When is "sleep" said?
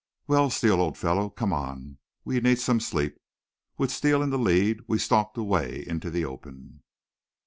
2.79-3.19